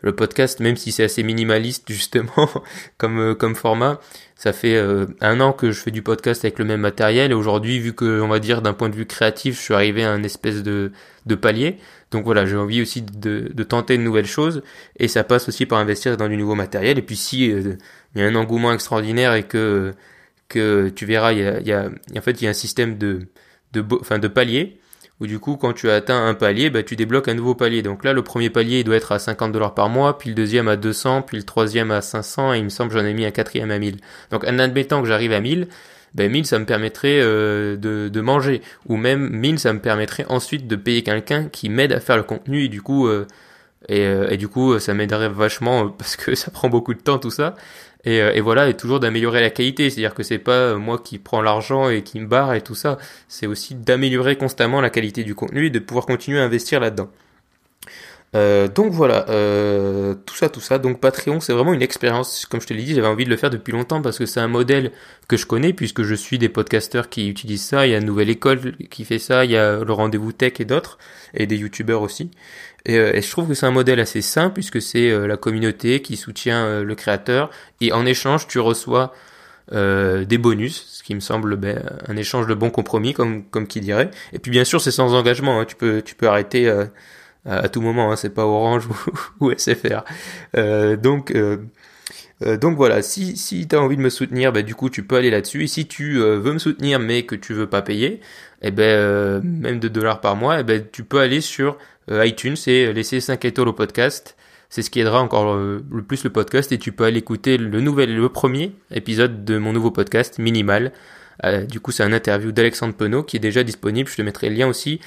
le 0.01 0.15
podcast, 0.15 0.59
même 0.59 0.75
si 0.75 0.91
c'est 0.91 1.05
assez 1.05 1.23
minimaliste 1.23 1.85
justement 1.93 2.49
comme 2.97 3.55
format. 3.55 4.01
Ça 4.35 4.51
fait 4.51 4.77
un 5.21 5.39
an 5.39 5.53
que 5.53 5.71
je 5.71 5.79
fais 5.79 5.91
du 5.91 6.01
podcast 6.01 6.43
avec 6.43 6.59
le 6.59 6.65
même 6.65 6.81
matériel 6.81 7.31
et 7.31 7.33
aujourd'hui, 7.33 7.79
vu 7.79 7.93
que 7.93 8.19
on 8.19 8.27
va 8.27 8.39
dire 8.39 8.61
d'un 8.61 8.73
point 8.73 8.89
de 8.89 8.95
vue 8.95 9.05
créatif, 9.05 9.55
je 9.55 9.61
suis 9.61 9.73
arrivé 9.73 10.03
à 10.03 10.11
un 10.11 10.23
espèce 10.23 10.61
de 10.61 10.91
de 11.25 11.35
palier. 11.35 11.77
Donc 12.11 12.25
voilà, 12.25 12.45
j'ai 12.45 12.57
envie 12.57 12.81
aussi 12.81 13.01
de, 13.01 13.49
de 13.53 13.63
tenter 13.63 13.97
de 13.97 14.03
nouvelles 14.03 14.25
choses 14.25 14.61
et 14.97 15.07
ça 15.07 15.23
passe 15.23 15.47
aussi 15.47 15.65
par 15.65 15.79
investir 15.79 16.17
dans 16.17 16.27
du 16.27 16.35
nouveau 16.35 16.55
matériel. 16.55 16.97
Et 16.97 17.01
puis 17.01 17.15
si 17.15 17.45
il 17.45 17.77
y 18.15 18.21
a 18.21 18.25
un 18.25 18.35
engouement 18.35 18.73
extraordinaire 18.73 19.35
et 19.35 19.43
que 19.43 19.93
que 20.49 20.89
tu 20.89 21.05
verras, 21.05 21.31
il 21.33 21.67
y 21.67 21.71
a, 21.71 21.89
en 22.17 22.21
fait, 22.21 22.41
il 22.41 22.45
y 22.45 22.47
a 22.47 22.49
un 22.49 22.53
système 22.53 22.97
de, 22.97 23.27
de, 23.73 23.85
enfin, 24.01 24.19
de 24.19 24.27
paliers 24.27 24.79
où 25.19 25.27
du 25.27 25.39
coup, 25.39 25.57
quand 25.57 25.73
tu 25.73 25.89
as 25.89 25.95
atteint 25.95 26.27
un 26.27 26.33
palier, 26.33 26.69
bah, 26.69 26.83
tu 26.83 26.95
débloques 26.95 27.27
un 27.27 27.33
nouveau 27.33 27.55
palier. 27.55 27.81
Donc 27.81 28.05
là, 28.05 28.13
le 28.13 28.23
premier 28.23 28.49
palier, 28.49 28.79
il 28.79 28.83
doit 28.83 28.95
être 28.95 29.11
à 29.11 29.19
50 29.19 29.51
dollars 29.51 29.73
par 29.73 29.89
mois, 29.89 30.17
puis 30.17 30.29
le 30.29 30.35
deuxième 30.35 30.67
à 30.67 30.77
200, 30.77 31.23
puis 31.23 31.37
le 31.37 31.43
troisième 31.43 31.91
à 31.91 32.01
500, 32.01 32.53
et 32.53 32.59
il 32.59 32.63
me 32.63 32.69
semble 32.69 32.91
j'en 32.91 33.03
ai 33.05 33.13
mis 33.13 33.25
un 33.25 33.31
quatrième 33.31 33.71
à 33.71 33.79
1000. 33.79 33.97
Donc 34.31 34.45
en 34.45 34.59
admettant 34.59 35.01
que 35.01 35.07
j'arrive 35.07 35.33
à 35.33 35.41
1000, 35.41 35.67
ben 36.15 36.31
1000 36.31 36.45
ça 36.45 36.57
me 36.59 36.65
permettrait 36.65 37.19
euh, 37.21 37.75
de, 37.75 38.09
de 38.09 38.21
manger 38.21 38.61
ou 38.87 38.97
même 38.97 39.29
1000 39.29 39.59
ça 39.59 39.73
me 39.73 39.79
permettrait 39.79 40.25
ensuite 40.27 40.67
de 40.67 40.75
payer 40.75 41.03
quelqu'un 41.03 41.45
qui 41.45 41.69
m'aide 41.69 41.93
à 41.93 41.99
faire 41.99 42.17
le 42.17 42.23
contenu 42.23 42.63
et 42.63 42.67
du 42.67 42.81
coup 42.81 43.07
euh, 43.07 43.27
et, 43.87 44.05
euh, 44.07 44.27
et, 44.29 44.37
du 44.37 44.47
coup 44.47 44.79
ça 44.79 44.93
m'aiderait 44.95 45.29
vachement 45.29 45.89
parce 45.97 46.15
que 46.15 46.33
ça 46.33 46.51
prend 46.51 46.69
beaucoup 46.69 46.95
de 46.95 46.99
temps 46.99 47.19
tout 47.19 47.29
ça 47.29 47.53
et, 48.05 48.21
euh, 48.21 48.33
et 48.33 48.41
voilà, 48.41 48.69
et 48.69 48.77
toujours 48.77 48.99
d'améliorer 48.99 49.41
la 49.41 49.49
qualité. 49.49 49.89
C'est-à-dire 49.89 50.13
que 50.13 50.23
c'est 50.23 50.39
pas 50.39 50.51
euh, 50.51 50.77
moi 50.77 50.99
qui 50.99 51.19
prends 51.19 51.41
l'argent 51.41 51.89
et 51.89 52.03
qui 52.03 52.19
me 52.19 52.27
barre 52.27 52.53
et 52.53 52.61
tout 52.61 52.75
ça. 52.75 52.97
C'est 53.27 53.47
aussi 53.47 53.75
d'améliorer 53.75 54.37
constamment 54.37 54.81
la 54.81 54.89
qualité 54.89 55.23
du 55.23 55.35
contenu 55.35 55.67
et 55.67 55.69
de 55.69 55.79
pouvoir 55.79 56.05
continuer 56.05 56.39
à 56.39 56.43
investir 56.43 56.79
là-dedans. 56.79 57.09
Euh, 58.35 58.67
donc 58.67 58.91
voilà, 58.91 59.27
euh, 59.29 60.13
tout 60.25 60.35
ça, 60.35 60.49
tout 60.49 60.59
ça. 60.59 60.77
Donc 60.77 60.99
Patreon, 60.99 61.39
c'est 61.39 61.53
vraiment 61.53 61.73
une 61.73 61.81
expérience. 61.81 62.45
Comme 62.45 62.61
je 62.61 62.67
te 62.67 62.73
l'ai 62.73 62.83
dit, 62.83 62.93
j'avais 62.93 63.07
envie 63.07 63.25
de 63.25 63.29
le 63.29 63.37
faire 63.37 63.49
depuis 63.49 63.71
longtemps 63.71 64.01
parce 64.01 64.19
que 64.19 64.25
c'est 64.25 64.39
un 64.39 64.47
modèle 64.47 64.91
que 65.27 65.35
je 65.35 65.45
connais 65.45 65.73
puisque 65.73 66.03
je 66.03 66.13
suis 66.13 66.37
des 66.37 66.49
podcasteurs 66.49 67.09
qui 67.09 67.27
utilisent 67.29 67.65
ça. 67.65 67.87
Il 67.87 67.91
y 67.91 67.95
a 67.95 67.99
Nouvelle 67.99 68.29
École 68.29 68.75
qui 68.89 69.03
fait 69.03 69.19
ça, 69.19 69.45
il 69.45 69.51
y 69.51 69.57
a 69.57 69.83
le 69.83 69.93
Rendez-vous 69.93 70.31
Tech 70.31 70.53
et 70.59 70.65
d'autres, 70.65 70.99
et 71.33 71.47
des 71.47 71.57
YouTubeurs 71.57 72.01
aussi. 72.01 72.29
Euh, 72.87 73.13
et, 73.13 73.21
je 73.21 73.29
trouve 73.29 73.47
que 73.47 73.53
c'est 73.53 73.65
un 73.65 73.71
modèle 73.71 73.99
assez 73.99 74.21
simple 74.21 74.53
puisque 74.53 74.81
c'est 74.81 75.09
euh, 75.09 75.27
la 75.27 75.37
communauté 75.37 76.01
qui 76.01 76.15
soutient 76.15 76.65
euh, 76.65 76.83
le 76.83 76.95
créateur 76.95 77.49
et 77.81 77.91
en 77.91 78.05
échange 78.05 78.47
tu 78.47 78.59
reçois 78.59 79.13
des 79.71 80.39
bonus, 80.39 80.83
ce 80.87 81.03
qui 81.03 81.13
me 81.13 81.19
semble 81.19 81.55
ben, 81.55 81.83
un 82.07 82.17
échange 82.17 82.47
de 82.47 82.55
bon 82.55 82.71
compromis 82.71 83.13
comme 83.13 83.43
comme 83.45 83.67
qui 83.67 83.81
dirait. 83.81 84.09
Et 84.33 84.39
puis 84.39 84.49
bien 84.49 84.63
sûr 84.63 84.81
c'est 84.81 84.89
sans 84.89 85.13
engagement, 85.13 85.59
hein. 85.59 85.65
tu 85.65 85.75
peux 85.75 86.01
tu 86.01 86.15
peux 86.15 86.27
arrêter 86.27 86.73
à, 87.45 87.69
tout 87.69 87.81
moment, 87.81 88.11
hein. 88.11 88.15
c'est 88.15 88.33
pas 88.33 88.45
Orange 88.45 88.87
ou, 89.39 89.47
ou 89.47 89.51
SFR. 89.57 90.03
donc 91.01 91.33
Euh, 92.43 92.57
donc 92.57 92.77
voilà, 92.77 93.01
si, 93.01 93.35
si 93.37 93.67
tu 93.67 93.75
as 93.75 93.81
envie 93.81 93.97
de 93.97 94.01
me 94.01 94.09
soutenir, 94.09 94.53
bah, 94.53 94.61
du 94.61 94.75
coup 94.75 94.89
tu 94.89 95.03
peux 95.03 95.15
aller 95.15 95.29
là-dessus. 95.29 95.63
Et 95.63 95.67
si 95.67 95.87
tu 95.87 96.21
euh, 96.21 96.39
veux 96.39 96.53
me 96.53 96.59
soutenir 96.59 96.99
mais 96.99 97.23
que 97.23 97.35
tu 97.35 97.53
veux 97.53 97.67
pas 97.67 97.81
payer, 97.81 98.21
eh 98.61 98.71
ben, 98.71 98.83
euh, 98.83 99.41
même 99.43 99.79
2 99.79 99.89
dollars 99.89 100.21
par 100.21 100.35
mois, 100.35 100.59
eh 100.59 100.63
ben, 100.63 100.83
tu 100.91 101.03
peux 101.03 101.19
aller 101.19 101.41
sur 101.41 101.77
iTunes 102.11 102.55
et 102.65 102.91
laisser 102.91 103.19
5 103.19 103.45
étoiles 103.45 103.67
au 103.67 103.73
podcast. 103.73 104.35
C'est 104.69 104.81
ce 104.81 104.89
qui 104.89 104.99
aidera 104.99 105.21
encore 105.21 105.55
le 105.55 106.01
plus 106.03 106.23
le 106.23 106.29
podcast 106.31 106.71
et 106.71 106.77
tu 106.77 106.91
peux 106.91 107.03
aller 107.03 107.19
écouter 107.19 107.57
le 107.57 107.81
nouvel, 107.81 108.15
le 108.15 108.29
premier 108.29 108.71
épisode 108.91 109.43
de 109.43 109.57
mon 109.57 109.73
nouveau 109.73 109.89
podcast 109.91 110.37
Minimal. 110.39 110.91
du 111.67 111.79
coup, 111.79 111.91
c'est 111.91 112.03
un 112.03 112.13
interview 112.13 112.51
d'Alexandre 112.51 112.93
Penaud 112.93 113.23
qui 113.23 113.37
est 113.37 113.39
déjà 113.39 113.63
disponible. 113.63 114.09
Je 114.09 114.15
te 114.15 114.21
mettrai 114.21 114.49
le 114.49 114.55
lien 114.55 114.67
aussi 114.67 114.99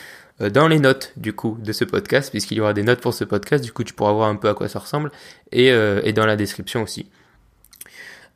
dans 0.51 0.69
les 0.69 0.79
notes 0.79 1.13
du 1.17 1.33
coup 1.33 1.59
de 1.61 1.73
ce 1.73 1.85
podcast 1.85 2.31
puisqu'il 2.31 2.59
y 2.59 2.61
aura 2.61 2.75
des 2.75 2.83
notes 2.83 3.01
pour 3.01 3.15
ce 3.15 3.25
podcast. 3.25 3.63
Du 3.63 3.73
coup, 3.73 3.85
tu 3.85 3.95
pourras 3.95 4.13
voir 4.13 4.29
un 4.29 4.37
peu 4.37 4.49
à 4.49 4.55
quoi 4.55 4.69
ça 4.69 4.79
ressemble 4.79 5.11
et, 5.51 5.69
et 5.69 6.13
dans 6.13 6.27
la 6.27 6.37
description 6.37 6.83
aussi. 6.83 7.07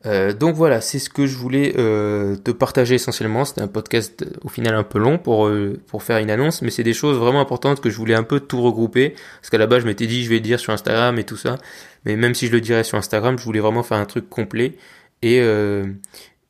Euh, 0.07 0.33
donc 0.33 0.55
voilà, 0.55 0.81
c'est 0.81 0.99
ce 0.99 1.11
que 1.11 1.27
je 1.27 1.37
voulais 1.37 1.75
euh, 1.79 2.37
te 2.37 2.51
partager 2.51 2.95
essentiellement. 2.95 3.45
C'était 3.45 3.63
un 3.63 3.69
podcast 3.69 4.23
euh, 4.23 4.31
au 4.45 4.49
final 4.49 4.75
un 4.75 4.85
peu 4.85 4.99
long 4.99 5.19
pour 5.19 5.51
pour 5.87 6.03
faire 6.03 6.19
une 6.19 6.31
annonce, 6.31 6.63
mais 6.63 6.71
c'est 6.71 6.85
des 6.85 6.93
choses 6.93 7.19
vraiment 7.19 7.41
importantes 7.41 7.81
que 7.81 7.91
je 7.91 7.97
voulais 7.97 8.15
un 8.15 8.23
peu 8.23 8.41
tout 8.41 8.63
regrouper. 8.63 9.15
Parce 9.41 9.51
qu'à 9.51 9.59
la 9.59 9.67
base, 9.67 9.83
je 9.83 9.87
m'étais 9.87 10.07
dit 10.07 10.23
je 10.23 10.29
vais 10.29 10.37
le 10.37 10.43
dire 10.43 10.61
sur 10.61 10.73
Instagram 10.73 11.19
et 11.19 11.25
tout 11.25 11.37
ça, 11.37 11.59
mais 12.05 12.17
même 12.17 12.35
si 12.35 12.47
je 12.47 12.53
le 12.53 12.61
dirais 12.61 12.85
sur 12.85 12.99
Instagram, 12.99 13.39
je 13.39 13.45
voulais 13.45 13.61
vraiment 13.61 13.83
faire 13.83 13.99
un 13.99 14.05
truc 14.05 14.29
complet 14.29 14.75
et 15.23 15.41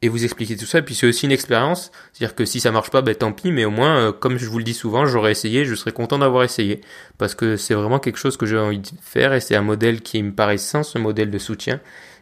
et 0.02 0.08
vous 0.08 0.24
expliquer 0.24 0.56
tout 0.56 0.66
ça. 0.66 0.78
Et 0.78 0.82
puis 0.82 0.94
c'est 0.94 1.06
aussi 1.06 1.26
une 1.26 1.32
expérience, 1.32 1.90
c'est-à-dire 2.12 2.34
que 2.34 2.44
si 2.44 2.60
ça 2.60 2.70
marche 2.70 2.90
pas, 2.90 3.02
ben 3.02 3.14
tant 3.14 3.32
pis. 3.32 3.52
Mais 3.52 3.64
au 3.64 3.70
moins, 3.70 4.12
comme 4.12 4.38
je 4.38 4.46
vous 4.46 4.58
le 4.58 4.64
dis 4.64 4.74
souvent, 4.74 5.06
j'aurais 5.06 5.32
essayé, 5.32 5.64
je 5.64 5.74
serais 5.74 5.92
content 5.92 6.18
d'avoir 6.18 6.44
essayé 6.44 6.80
parce 7.18 7.34
que 7.34 7.56
c'est 7.56 7.74
vraiment 7.74 7.98
quelque 7.98 8.18
chose 8.18 8.36
que 8.36 8.46
j'ai 8.46 8.58
envie 8.58 8.78
de 8.78 8.88
faire 9.00 9.32
et 9.32 9.40
c'est 9.40 9.56
un 9.56 9.62
modèle 9.62 10.02
qui 10.02 10.22
me 10.22 10.32
paraît 10.32 10.58
sain, 10.58 10.82
ce 10.82 10.98
modèle 10.98 11.30
de 11.30 11.38
soutien. 11.38 11.80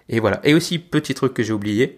Et 0.08 0.20
voilà. 0.20 0.40
Et 0.44 0.54
aussi, 0.54 0.78
petit 0.78 1.14
truc 1.14 1.34
que 1.34 1.42
j'ai 1.42 1.52
oublié, 1.52 1.96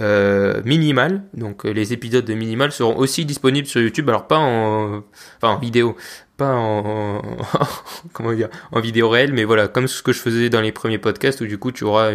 euh, 0.00 0.62
Minimal, 0.64 1.24
donc 1.34 1.66
euh, 1.66 1.70
les 1.70 1.92
épisodes 1.92 2.24
de 2.24 2.34
Minimal 2.34 2.70
seront 2.70 2.96
aussi 2.96 3.24
disponibles 3.24 3.66
sur 3.66 3.80
YouTube, 3.80 4.08
alors 4.08 4.28
pas 4.28 4.38
en, 4.38 5.02
enfin 5.38 5.54
en 5.54 5.58
vidéo, 5.58 5.96
pas 6.36 6.54
en, 6.54 7.20
comment 8.12 8.32
dire, 8.32 8.48
en 8.70 8.78
vidéo 8.80 9.08
réelle, 9.08 9.32
mais 9.32 9.42
voilà, 9.42 9.66
comme 9.66 9.88
ce 9.88 10.02
que 10.04 10.12
je 10.12 10.20
faisais 10.20 10.50
dans 10.50 10.60
les 10.60 10.70
premiers 10.70 10.98
podcasts 10.98 11.40
où 11.40 11.46
du 11.46 11.58
coup 11.58 11.72
tu 11.72 11.82
auras 11.82 12.12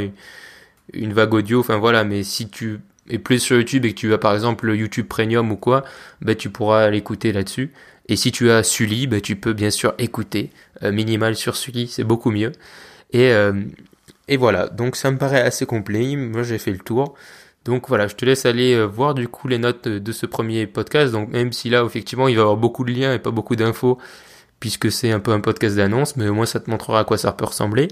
une, 0.93 1.12
vague 1.13 1.34
audio, 1.34 1.60
enfin 1.60 1.77
voilà, 1.77 2.05
mais 2.05 2.24
si 2.24 2.50
tu 2.50 2.79
es 3.10 3.19
plus 3.19 3.39
sur 3.39 3.57
YouTube 3.57 3.86
et 3.86 3.93
que 3.93 4.00
tu 4.00 4.13
as 4.13 4.17
par 4.17 4.33
exemple 4.33 4.65
le 4.67 4.75
YouTube 4.75 5.07
Premium 5.07 5.51
ou 5.51 5.57
quoi, 5.57 5.83
bah 6.22 6.36
tu 6.36 6.50
pourras 6.50 6.89
l'écouter 6.89 7.31
là-dessus. 7.31 7.72
Et 8.10 8.15
si 8.15 8.31
tu 8.31 8.51
as 8.51 8.63
Sully, 8.63 9.07
bah 9.07 9.22
tu 9.22 9.36
peux 9.36 9.53
bien 9.53 9.69
sûr 9.69 9.93
écouter 9.98 10.51
euh, 10.83 10.91
Minimal 10.91 11.36
sur 11.36 11.55
Sully, 11.55 11.88
c'est 11.88 12.03
beaucoup 12.03 12.31
mieux. 12.31 12.51
Et 13.13 13.31
et 14.27 14.38
voilà, 14.38 14.67
donc 14.67 14.95
ça 14.95 15.12
me 15.12 15.17
paraît 15.17 15.41
assez 15.41 15.65
complet. 15.65 16.15
Moi 16.15 16.43
j'ai 16.43 16.57
fait 16.57 16.72
le 16.72 16.79
tour. 16.79 17.15
Donc 17.65 17.88
voilà, 17.88 18.07
je 18.07 18.15
te 18.15 18.25
laisse 18.25 18.45
aller 18.45 18.74
euh, 18.74 18.86
voir 18.86 19.13
du 19.13 19.27
coup 19.27 19.48
les 19.48 19.57
notes 19.57 19.88
de 19.88 20.12
ce 20.12 20.25
premier 20.25 20.67
podcast. 20.67 21.12
Donc 21.13 21.29
même 21.29 21.53
si 21.53 21.69
là 21.69 21.83
effectivement 21.86 22.27
il 22.27 22.36
va 22.36 22.39
y 22.39 22.41
avoir 22.41 22.57
beaucoup 22.57 22.83
de 22.83 22.91
liens 22.91 23.13
et 23.13 23.19
pas 23.19 23.31
beaucoup 23.31 23.55
d'infos, 23.55 23.98
puisque 24.60 24.91
c'est 24.91 25.12
un 25.12 25.19
peu 25.19 25.31
un 25.31 25.39
podcast 25.39 25.75
d'annonce, 25.75 26.15
mais 26.17 26.27
au 26.27 26.33
moins 26.33 26.45
ça 26.45 26.60
te 26.60 26.69
montrera 26.69 27.00
à 27.01 27.03
quoi 27.05 27.17
ça 27.17 27.31
peut 27.33 27.45
ressembler. 27.45 27.89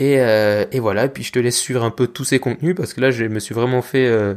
Et, 0.00 0.20
euh, 0.20 0.64
et 0.72 0.80
voilà, 0.80 1.08
puis 1.08 1.22
je 1.22 1.32
te 1.32 1.38
laisse 1.38 1.56
suivre 1.56 1.84
un 1.84 1.90
peu 1.90 2.08
tous 2.08 2.24
ces 2.24 2.40
contenus 2.40 2.74
parce 2.74 2.94
que 2.94 3.00
là 3.00 3.10
je 3.10 3.24
me 3.24 3.38
suis 3.38 3.54
vraiment 3.54 3.80
fait 3.80 4.06
euh, 4.06 4.34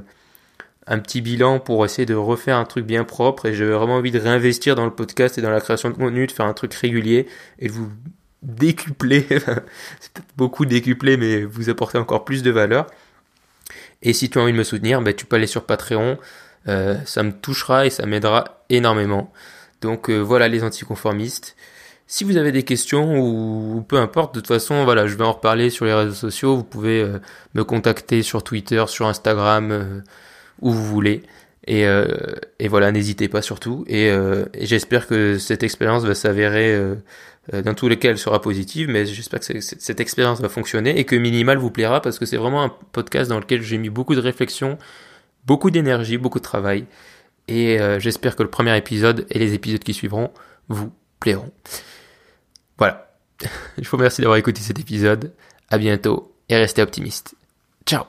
un 0.85 0.99
petit 0.99 1.21
bilan 1.21 1.59
pour 1.59 1.83
essayer 1.83 2.05
de 2.05 2.13
refaire 2.13 2.57
un 2.57 2.65
truc 2.65 2.85
bien 2.85 3.03
propre 3.03 3.47
et 3.47 3.53
j'ai 3.53 3.65
vraiment 3.65 3.95
envie 3.95 4.11
de 4.11 4.19
réinvestir 4.19 4.75
dans 4.75 4.85
le 4.85 4.93
podcast 4.93 5.37
et 5.37 5.41
dans 5.41 5.49
la 5.49 5.59
création 5.59 5.89
de 5.89 5.95
contenu, 5.95 6.27
de 6.27 6.31
faire 6.31 6.45
un 6.45 6.53
truc 6.53 6.73
régulier 6.75 7.27
et 7.57 7.67
de 7.67 7.73
vous 7.73 7.89
décupler, 8.43 9.25
c'est 9.29 10.13
peut-être 10.13 10.27
beaucoup 10.37 10.65
décuplé, 10.67 11.17
mais 11.17 11.43
vous 11.43 11.69
apporter 11.69 11.97
encore 11.97 12.23
plus 12.23 12.43
de 12.43 12.51
valeur. 12.51 12.85
Et 14.03 14.13
si 14.13 14.29
tu 14.29 14.37
as 14.37 14.43
envie 14.43 14.53
de 14.53 14.57
me 14.57 14.63
soutenir, 14.63 15.01
ben, 15.01 15.13
tu 15.13 15.25
peux 15.25 15.37
aller 15.37 15.47
sur 15.47 15.65
Patreon, 15.65 16.19
euh, 16.67 16.97
ça 17.05 17.23
me 17.23 17.31
touchera 17.31 17.87
et 17.87 17.89
ça 17.89 18.05
m'aidera 18.05 18.63
énormément. 18.69 19.33
Donc 19.81 20.11
voilà 20.11 20.47
les 20.47 20.63
anticonformistes. 20.63 21.55
Si 22.07 22.23
vous 22.23 22.37
avez 22.37 22.51
des 22.51 22.63
questions 22.63 23.19
ou, 23.19 23.81
peu 23.81 23.97
importe, 23.97 24.35
de 24.35 24.39
toute 24.39 24.47
façon, 24.47 24.85
voilà, 24.85 25.07
je 25.07 25.15
vais 25.15 25.25
en 25.25 25.33
reparler 25.33 25.69
sur 25.69 25.85
les 25.85 25.93
réseaux 25.93 26.13
sociaux. 26.13 26.55
Vous 26.55 26.63
pouvez 26.63 27.01
euh, 27.01 27.19
me 27.53 27.63
contacter 27.63 28.23
sur 28.23 28.43
Twitter, 28.43 28.83
sur 28.87 29.07
Instagram, 29.07 30.03
où 30.61 30.71
vous 30.71 30.85
voulez. 30.85 31.23
Et, 31.69 31.83
et 32.59 32.67
voilà, 32.69 32.93
n'hésitez 32.93 33.27
pas 33.27 33.41
surtout. 33.41 33.83
Et, 33.87 34.07
et 34.07 34.65
j'espère 34.65 35.05
que 35.05 35.37
cette 35.37 35.63
expérience 35.63 36.05
va 36.05 36.15
s'avérer 36.15 36.95
euh, 37.53 37.61
dans 37.61 37.73
tous 37.73 37.87
les 37.87 37.97
cas 37.97 38.09
elle 38.09 38.17
sera 38.17 38.41
positive, 38.41 38.89
mais 38.89 39.05
j'espère 39.05 39.39
que 39.39 39.59
cette 39.61 39.99
expérience 39.99 40.41
va 40.41 40.49
fonctionner 40.49 40.99
et 40.99 41.05
que 41.05 41.15
Minimal 41.15 41.57
vous 41.57 41.71
plaira 41.71 42.01
parce 42.01 42.19
que 42.19 42.25
c'est 42.25 42.37
vraiment 42.37 42.63
un 42.63 42.73
podcast 42.91 43.29
dans 43.29 43.39
lequel 43.39 43.61
j'ai 43.61 43.77
mis 43.77 43.89
beaucoup 43.89 44.15
de 44.15 44.19
réflexion, 44.19 44.77
beaucoup 45.45 45.71
d'énergie, 45.71 46.17
beaucoup 46.17 46.39
de 46.39 46.43
travail. 46.43 46.85
Et 47.47 47.79
euh, 47.79 47.99
j'espère 47.99 48.35
que 48.35 48.43
le 48.43 48.49
premier 48.49 48.75
épisode 48.77 49.25
et 49.29 49.39
les 49.39 49.53
épisodes 49.53 49.83
qui 49.83 49.93
suivront 49.93 50.31
vous 50.67 50.91
plairont. 51.19 51.51
Voilà. 52.77 53.11
Je 53.77 53.89
vous 53.89 53.97
remercie 53.97 54.21
d'avoir 54.21 54.37
écouté 54.37 54.61
cet 54.61 54.79
épisode. 54.79 55.33
À 55.69 55.77
bientôt 55.77 56.33
et 56.49 56.55
restez 56.55 56.81
optimistes. 56.81 57.35
Ciao 57.85 58.05